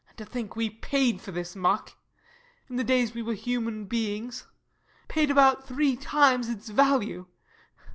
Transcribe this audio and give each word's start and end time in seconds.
_]And 0.09 0.17
to 0.17 0.25
think 0.25 0.55
we 0.55 0.67
paid 0.71 1.21
for 1.21 1.31
this 1.31 1.55
muck, 1.55 1.93
in 2.67 2.75
the 2.77 2.83
days 2.83 3.13
we 3.13 3.21
were 3.21 3.35
human 3.35 3.85
beings 3.85 4.47
paid 5.07 5.29
about 5.29 5.67
three 5.67 5.95
times 5.95 6.49
its 6.49 6.69
value! 6.69 7.27